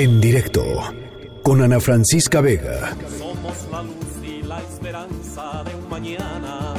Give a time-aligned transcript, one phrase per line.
[0.00, 0.64] En directo
[1.42, 2.96] con Ana Francisca Vega.
[3.18, 6.72] Somos la luz y la esperanza de un mañana.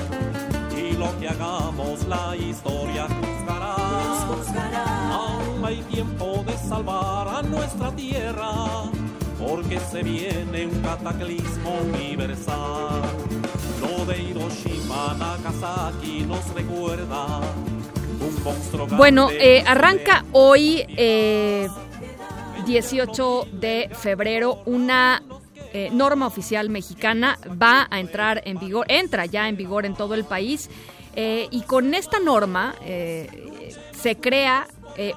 [0.76, 3.76] Y lo que hagamos, la historia juzgará.
[5.14, 8.90] Aún hay tiempo de salvar a nuestra tierra.
[9.38, 13.04] Porque se viene un cataclismo universal.
[13.82, 17.42] Lo de Hiroshima, Nagasaki nos recuerda.
[18.20, 21.68] Un monstruo Bueno, eh, arranca hoy, eh,
[22.66, 25.24] 18 de febrero, una
[25.74, 30.16] eh, norma oficial mexicana va a entrar en vigor, entra ya en vigor en todo
[30.16, 30.70] el país
[31.16, 34.68] eh, y con esta norma eh, se crea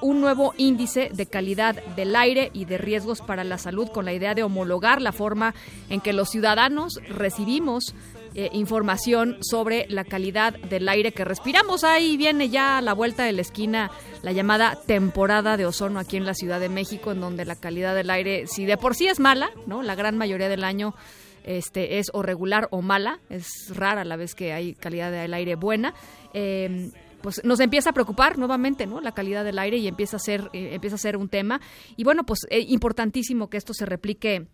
[0.01, 4.13] un nuevo índice de calidad del aire y de riesgos para la salud con la
[4.13, 5.53] idea de homologar la forma
[5.89, 7.93] en que los ciudadanos recibimos
[8.35, 11.83] eh, información sobre la calidad del aire que respiramos.
[11.83, 13.91] Ahí viene ya a la vuelta de la esquina
[14.23, 17.95] la llamada temporada de ozono aquí en la Ciudad de México, en donde la calidad
[17.95, 19.83] del aire, si de por sí es mala, ¿no?
[19.83, 20.93] La gran mayoría del año
[21.43, 25.55] este, es o regular o mala, es rara la vez que hay calidad del aire
[25.55, 25.93] buena.
[26.33, 26.91] eh,
[27.25, 29.01] pues nos empieza a preocupar nuevamente, ¿no?
[29.01, 31.59] La calidad del aire y empieza a ser eh, empieza a ser un tema
[31.97, 34.45] y bueno, pues eh, importantísimo que esto se replique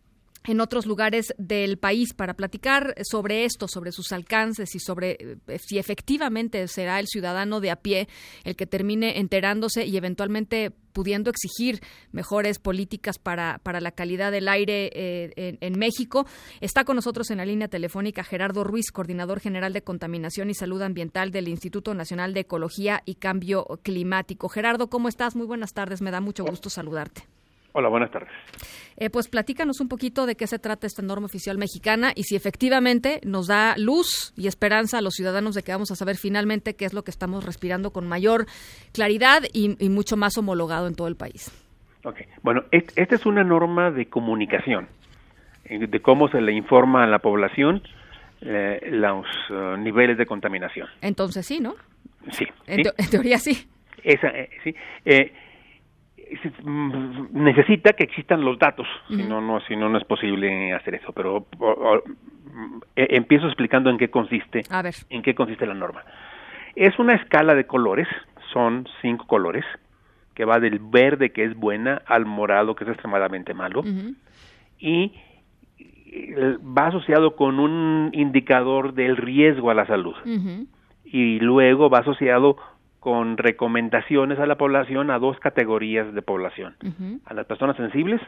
[0.46, 5.18] en otros lugares del país para platicar sobre esto, sobre sus alcances y sobre
[5.48, 8.08] eh, si efectivamente será el ciudadano de a pie
[8.44, 14.50] el que termine enterándose y eventualmente pudiendo exigir mejores políticas para, para la calidad del
[14.50, 16.26] aire eh, en, en México.
[16.60, 20.82] Está con nosotros en la línea telefónica Gerardo Ruiz, coordinador general de Contaminación y Salud
[20.82, 24.50] Ambiental del Instituto Nacional de Ecología y Cambio Climático.
[24.50, 25.36] Gerardo, ¿cómo estás?
[25.36, 27.24] Muy buenas tardes, me da mucho gusto saludarte.
[27.74, 28.30] Hola, buenas tardes.
[28.98, 32.36] Eh, pues platícanos un poquito de qué se trata esta norma oficial mexicana y si
[32.36, 36.76] efectivamente nos da luz y esperanza a los ciudadanos de que vamos a saber finalmente
[36.76, 38.46] qué es lo que estamos respirando con mayor
[38.92, 41.50] claridad y, y mucho más homologado en todo el país.
[42.04, 44.88] Ok, bueno, est- esta es una norma de comunicación,
[45.66, 47.82] eh, de cómo se le informa a la población
[48.42, 50.88] eh, los eh, niveles de contaminación.
[51.02, 51.76] Entonces sí, ¿no?
[52.32, 52.84] Sí, En, ¿sí?
[52.84, 53.66] teo- en teoría sí.
[54.04, 54.76] Esa, eh, sí.
[56.64, 60.96] Mm, necesita que existan los datos, si no, no, si no, no es posible hacer
[60.96, 61.12] eso.
[61.14, 61.98] Pero o- o,
[62.96, 64.94] eh, empiezo explicando en qué consiste, A ver.
[65.10, 66.04] en qué consiste la norma.
[66.76, 68.08] Es una escala de colores,
[68.54, 69.66] son cinco colores,
[70.36, 73.84] que va del verde que es buena al morado que es extremadamente malo
[74.80, 75.12] y
[76.78, 80.16] va asociado con un indicador del riesgo a la salud
[81.06, 82.58] y luego va asociado
[83.02, 86.76] con recomendaciones a la población a dos categorías de población,
[87.26, 88.22] a las personas sensibles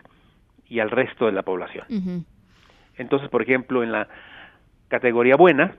[0.67, 1.85] y al resto de la población.
[2.97, 4.07] Entonces, por ejemplo, en la
[4.87, 5.75] categoría buena,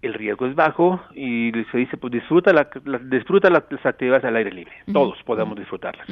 [0.00, 4.24] el riesgo es bajo y se dice, pues disfruta, la, la- disfruta las, las actividades
[4.24, 4.72] al aire libre.
[4.94, 6.08] Todos podemos disfrutarlas.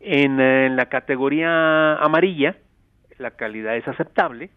[0.00, 2.56] En, en la categoría amarilla,
[3.18, 4.48] la calidad es aceptable,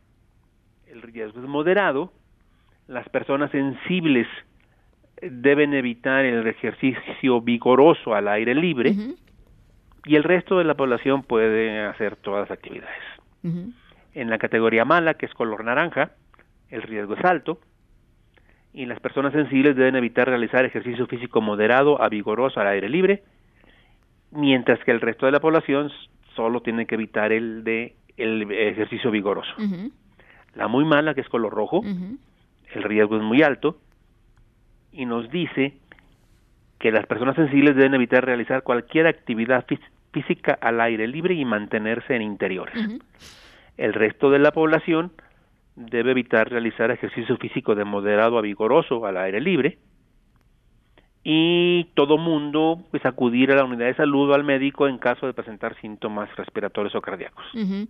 [0.88, 2.14] el riesgo es moderado,
[2.88, 4.28] las personas sensibles
[5.22, 8.96] deben evitar el ejercicio vigoroso al aire libre
[10.06, 13.04] y el resto de la población puede hacer todas las actividades.
[14.14, 16.12] En la categoría mala, que es color naranja,
[16.70, 17.60] el riesgo es alto
[18.74, 23.24] y las personas sensibles deben evitar realizar ejercicio físico moderado a vigoroso al aire libre,
[24.32, 25.92] mientras que el resto de la población
[26.36, 29.54] solo tiene que evitar el de el ejercicio vigoroso.
[30.56, 33.78] La muy mala, que es color rojo, el riesgo es muy alto
[34.96, 35.74] y nos dice
[36.80, 39.80] que las personas sensibles deben evitar realizar cualquier actividad fí-
[40.12, 42.76] física al aire libre y mantenerse en interiores.
[43.78, 45.12] El resto de la población
[45.76, 49.78] debe evitar realizar ejercicio físico de moderado a vigoroso al aire libre
[51.24, 55.26] y todo mundo pues acudir a la unidad de salud o al médico en caso
[55.26, 57.46] de presentar síntomas respiratorios o cardíacos.
[57.54, 57.88] Ujú.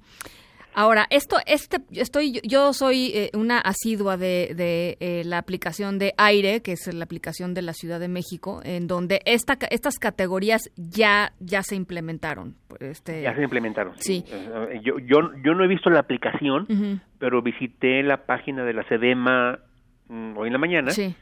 [0.77, 6.13] Ahora, esto, este, estoy, yo soy eh, una asidua de, de eh, la aplicación de
[6.17, 10.69] aire, que es la aplicación de la Ciudad de México, en donde esta, estas categorías
[10.75, 12.55] ya, ya se implementaron.
[12.81, 13.93] Este, Ya se implementaron.
[13.99, 14.25] Sí.
[14.27, 16.67] Eh, Yo, yo, yo no he visto la aplicación,
[17.19, 19.59] pero visité la página de la SEDEMA
[20.09, 21.15] mm, hoy en la mañana Sí.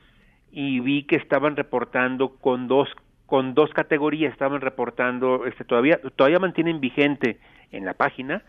[0.52, 2.90] y vi que estaban reportando con dos
[3.28, 7.40] con dos categorías estaban reportando este todavía todavía mantienen vigente
[7.72, 8.44] en la página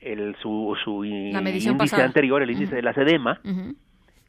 [0.00, 2.04] el su, su La índice pasada.
[2.04, 3.40] anterior el índice de la SEDEMA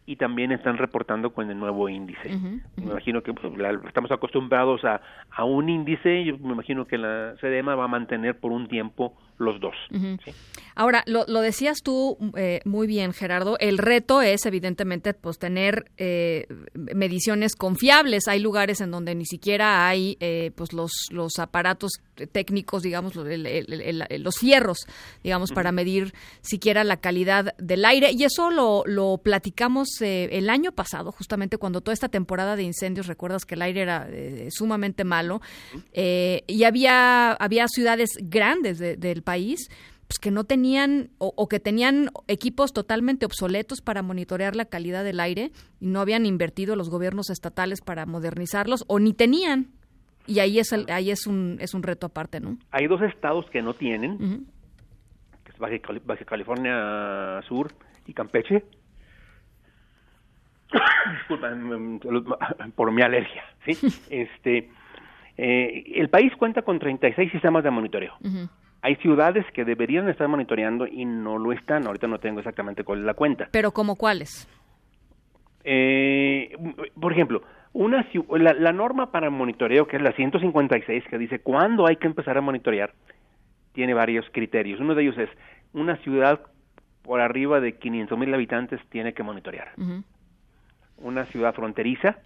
[0.05, 2.29] y también están reportando con el nuevo índice.
[2.77, 3.53] Me imagino que pues,
[3.87, 8.39] estamos acostumbrados a, a un índice, yo me imagino que la CDMA va a mantener
[8.39, 9.75] por un tiempo los dos.
[10.75, 15.91] Ahora, lo, lo, decías tú eh, muy bien, Gerardo, el reto es evidentemente pues tener
[15.97, 18.27] eh, mediciones confiables.
[18.27, 21.93] Hay lugares en donde ni siquiera hay eh, pues los, los aparatos
[22.31, 24.77] técnicos, digamos, los fierros,
[25.23, 28.11] digamos, para medir siquiera la calidad del aire.
[28.11, 33.07] Y eso lo, lo platicamos el año pasado, justamente cuando toda esta temporada de incendios,
[33.07, 34.07] recuerdas que el aire era
[34.49, 35.41] sumamente malo,
[35.93, 39.28] y había, había ciudades grandes de, del país
[40.09, 45.19] pues que no tenían o, que tenían equipos totalmente obsoletos para monitorear la calidad del
[45.19, 49.67] aire y no habían invertido los gobiernos estatales para modernizarlos o ni tenían
[50.25, 52.57] y ahí es el, ahí es un es un reto aparte, ¿no?
[52.71, 54.47] Hay dos estados que no tienen,
[55.43, 57.71] que es Baja, California Sur
[58.07, 58.63] y Campeche.
[61.19, 61.49] Disculpa
[62.75, 63.77] por mi alergia, ¿sí?
[64.09, 64.71] este
[65.37, 68.13] eh, el país cuenta con 36 sistemas de monitoreo.
[68.81, 71.85] Hay ciudades que deberían estar monitoreando y no lo están.
[71.85, 73.49] Ahorita no tengo exactamente cuál es la cuenta.
[73.51, 74.47] ¿Pero como cuáles?
[75.63, 76.55] Eh,
[76.99, 77.41] por ejemplo,
[77.73, 82.07] una la, la, norma para monitoreo, que es la 156, que dice cuándo hay que
[82.07, 82.93] empezar a monitorear,
[83.73, 84.79] tiene varios criterios.
[84.79, 85.29] Uno de ellos es
[85.73, 86.41] una ciudad
[87.01, 89.69] por arriba de 500 mil habitantes tiene que monitorear.
[90.97, 92.19] Una ciudad fronteriza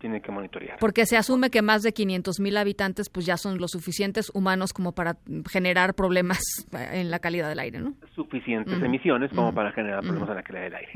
[0.00, 0.78] tiene que monitorear.
[0.80, 4.72] Porque se asume que más de 500 mil habitantes pues ya son los suficientes humanos
[4.72, 5.16] como para
[5.48, 6.40] generar problemas
[6.72, 7.94] en la calidad del aire, ¿no?
[8.14, 10.92] Suficientes emisiones como para generar problemas en la calidad del aire.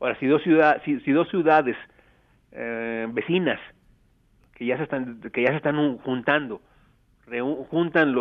[0.00, 1.76] Ahora, si dos, ciudad, si, dos ciudades
[2.52, 3.60] eh, vecinas
[4.54, 6.60] que ya se están que ya se están juntando,
[7.70, 8.14] juntan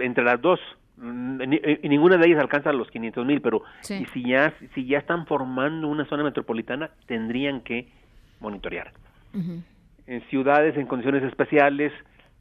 [0.00, 0.60] entre las dos
[0.96, 5.26] y ninguna de ellas alcanza los 500 mil, pero y si ya si ya están
[5.26, 7.88] formando una zona metropolitana tendrían que
[8.40, 8.92] monitorear
[9.34, 11.92] en ciudades en condiciones especiales,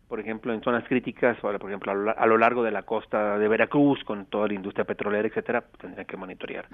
[0.08, 4.04] por ejemplo, en zonas críticas, por ejemplo, a lo, largo de la costa de Veracruz,
[4.06, 6.68] con toda la industria petrolera, etcétera, tendrían que monitorear.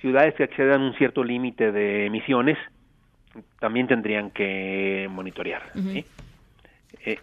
[0.00, 2.58] Ciudades que accedan a un cierto límite de emisiones,
[3.58, 5.62] también tendrían que monitorear.
[7.04, 7.18] Eh,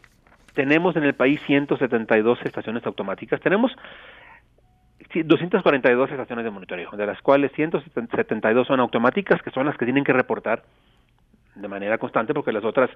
[0.54, 3.40] tenemos en el país 172 estaciones automáticas.
[3.42, 3.72] Tenemos
[5.14, 10.04] 242 estaciones de monitoreo, de las cuales 172 son automáticas, que son las que tienen
[10.04, 10.64] que reportar
[11.56, 12.90] de manera constante porque las otras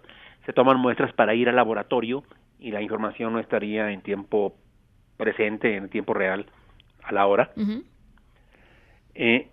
[0.46, 2.24] se toman muestras para ir al laboratorio
[2.60, 4.56] y la información no estaría en tiempo
[5.18, 6.46] presente, en tiempo real,
[7.04, 7.52] a la hora.
[9.16, 9.48] eh,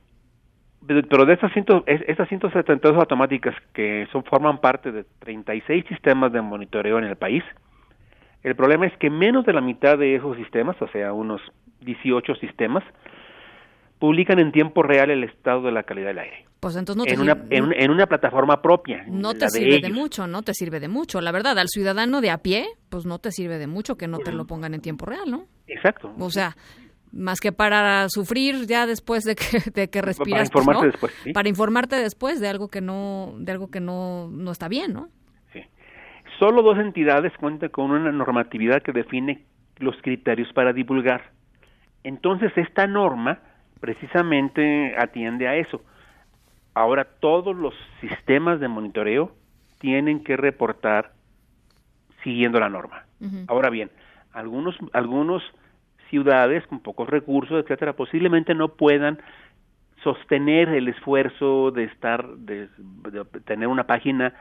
[0.87, 6.41] pero de estas, ciento, estas 172 automáticas que son, forman parte de 36 sistemas de
[6.41, 7.43] monitoreo en el país,
[8.43, 11.41] el problema es que menos de la mitad de esos sistemas, o sea, unos
[11.81, 12.85] 18 sistemas,
[13.99, 16.47] publican en tiempo real el estado de la calidad del aire.
[16.61, 19.05] Pues entonces no te en, una, en, una plataforma propia.
[19.09, 21.21] No te sirve de, mucho, no te sirve de mucho.
[21.21, 24.19] La verdad, al ciudadano de a pie, pues no te sirve de mucho que no
[24.19, 25.45] te lo pongan en tiempo real, ¿no?
[25.67, 26.13] Exacto.
[26.19, 26.57] O sea,
[27.13, 30.51] más que para sufrir ya después de que, de que respiras.
[30.51, 31.33] Para informarte después, ¿sí?
[31.33, 35.09] Para informarte después de algo que no, de algo que no, no está bien, ¿no?
[35.53, 35.61] Sí.
[36.39, 39.45] Solo dos entidades cuentan con una normatividad que define
[39.79, 41.31] los criterios para divulgar.
[42.03, 43.41] Entonces, esta norma
[43.81, 45.83] precisamente atiende a eso.
[46.75, 49.33] Ahora todos los sistemas de monitoreo
[49.79, 51.13] tienen que reportar
[52.23, 53.05] siguiendo la norma.
[53.49, 53.91] Ahora bien,
[54.33, 55.43] algunos algunos
[56.11, 59.19] ciudades con pocos recursos, etcétera, posiblemente no puedan
[60.03, 62.69] sostener el esfuerzo de estar de,
[63.45, 64.35] tener una página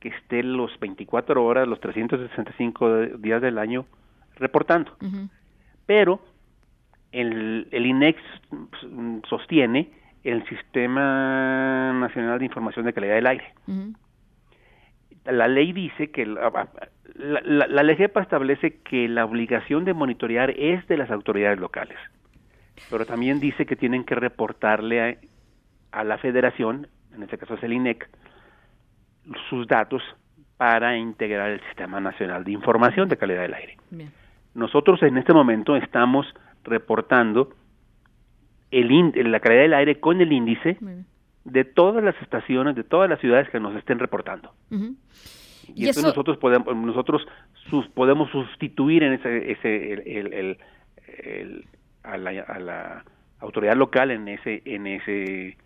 [0.00, 3.86] que esté los 24 horas, los 365 días del año
[4.36, 4.96] reportando.
[5.86, 6.20] Pero
[7.14, 8.20] el, el INEX
[9.28, 9.90] sostiene
[10.24, 13.54] el Sistema Nacional de Información de Calidad del Aire.
[15.24, 16.68] La ley dice que la,
[17.14, 21.96] la, la, establece que la obligación de monitorear es de las autoridades locales,
[22.90, 25.18] pero también dice que tienen que reportarle
[25.92, 28.08] a, la federación, en este caso es el INEC,
[29.48, 30.02] sus datos
[30.56, 33.76] para integrar el Sistema Nacional de Información de Calidad del Aire.
[34.54, 36.26] Nosotros en este momento estamos
[36.64, 37.50] reportando
[38.70, 40.78] el la calidad del aire con el índice
[41.44, 44.52] de todas las estaciones, de todas las ciudades que nos estén reportando.
[45.74, 46.02] Y, eso...
[46.02, 47.26] nosotros podemos, nosotros
[47.70, 50.58] sus, podemos sustituir en ese, ese el,
[51.06, 51.64] el,
[52.02, 53.04] a, la, a la
[53.38, 55.56] autoridad local en ese, en ese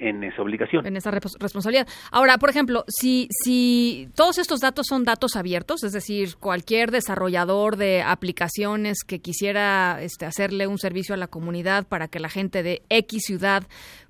[0.00, 0.86] en esa obligación.
[0.86, 1.86] En esa responsabilidad.
[2.10, 7.76] Ahora, por ejemplo, si, si todos estos datos son datos abiertos, es decir, cualquier desarrollador
[7.76, 12.62] de aplicaciones que quisiera este, hacerle un servicio a la comunidad para que la gente
[12.62, 13.64] de X ciudad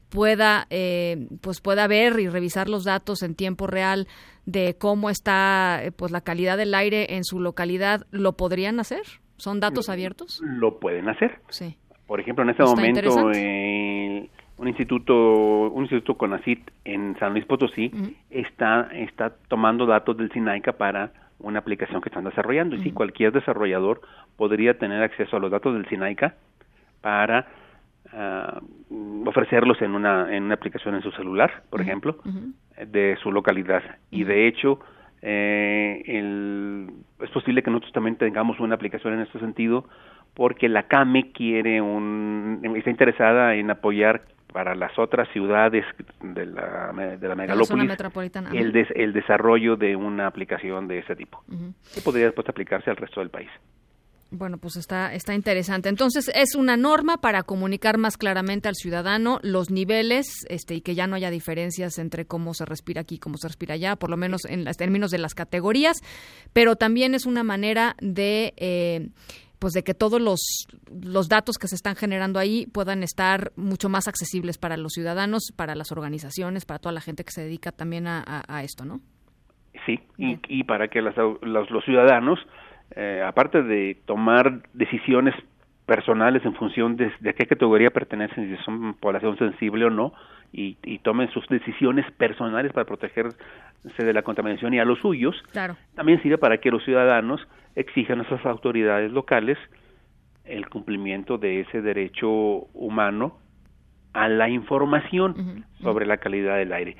[0.08, 4.08] pueda eh, pues pueda ver y revisar los datos en tiempo real
[4.44, 9.02] de cómo está eh, pues la calidad del aire en su localidad, ¿lo podrían hacer?
[9.36, 10.40] ¿Son datos abiertos?
[10.44, 11.40] Lo pueden hacer.
[11.48, 11.76] Sí.
[12.06, 13.30] Por ejemplo, en este momento
[14.60, 17.90] un instituto un instituto CONACIT en San Luis Potosí
[18.28, 22.76] está está tomando datos del SINAICA para una aplicación que están desarrollando.
[22.76, 24.02] Y si cualquier desarrollador
[24.36, 26.34] podría tener acceso a los datos del SINAICA
[27.00, 27.46] para
[28.12, 28.60] ah,
[29.24, 32.18] ofrecerlos en una en una aplicación en su celular, por ejemplo,
[32.86, 33.82] de su localidad.
[34.10, 34.80] Y de hecho
[35.22, 36.90] eh, el,
[37.20, 39.86] es posible que nosotros también tengamos una aplicación en este sentido
[40.34, 44.22] porque la CAME quiere un está interesada en apoyar
[44.52, 45.84] para las otras ciudades
[46.22, 47.90] de la, de la megalópolis
[48.52, 51.42] el, el desarrollo de una aplicación de ese tipo
[51.94, 53.50] que podría después aplicarse al resto del país.
[54.32, 55.88] Bueno, pues está, está interesante.
[55.88, 60.94] Entonces, es una norma para comunicar más claramente al ciudadano los niveles este, y que
[60.94, 64.08] ya no haya diferencias entre cómo se respira aquí y cómo se respira allá, por
[64.08, 65.96] lo menos en los términos de las categorías,
[66.52, 68.54] pero también es una manera de...
[68.56, 69.08] Eh,
[69.60, 73.88] pues de que todos los, los datos que se están generando ahí puedan estar mucho
[73.88, 77.70] más accesibles para los ciudadanos, para las organizaciones, para toda la gente que se dedica
[77.70, 79.00] también a, esto, ¿no?
[79.86, 82.38] Sí, y, y, para que los, los, ciudadanos,
[82.96, 85.34] eh, aparte de tomar decisiones
[85.90, 90.12] personales en función de, de, qué categoría pertenecen, si son población sensible o no,
[90.52, 93.34] y, y, tomen sus decisiones personales para protegerse
[93.98, 95.74] de la contaminación y a los suyos, claro.
[95.96, 97.40] también sirve para que los ciudadanos
[97.74, 99.58] exijan a esas autoridades locales
[100.44, 103.38] el cumplimiento de ese derecho humano
[104.12, 106.96] a la información sobre la calidad del aire.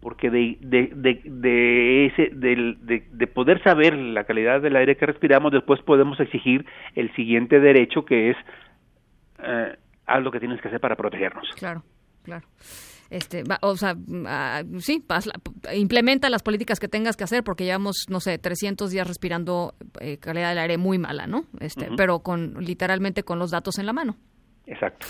[0.00, 5.04] Porque de, de, de, de ese, de, de, poder saber la calidad del aire que
[5.04, 6.64] respiramos, después podemos exigir
[6.94, 8.36] el siguiente derecho que es
[9.42, 9.76] eh,
[10.06, 11.46] haz lo que tienes que hacer para protegernos.
[11.58, 11.82] Claro,
[12.22, 12.46] claro
[13.10, 15.04] este, o sea, ah, sí,
[15.74, 20.18] implementa las políticas que tengas que hacer porque llevamos, no sé, 300 días respirando eh,
[20.18, 21.44] calidad del aire muy mala, ¿no?
[21.58, 24.16] Este, pero con literalmente con los datos en la mano.
[24.64, 25.08] Exacto.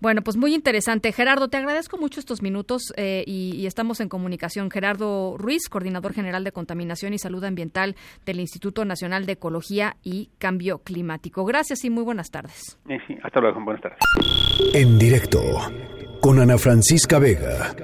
[0.00, 1.12] Bueno, pues muy interesante.
[1.12, 4.70] Gerardo, te agradezco mucho estos minutos eh, y, estamos en comunicación.
[4.70, 10.30] Gerardo Ruiz, coordinador general de Contaminación y Salud Ambiental del Instituto Nacional de Ecología y
[10.38, 11.44] Cambio Climático.
[11.44, 12.78] Gracias y muy buenas tardes.
[12.86, 13.98] Sí, hasta luego, buenas tardes.
[14.74, 15.40] En directo
[16.20, 17.74] con Ana Francisca Vega.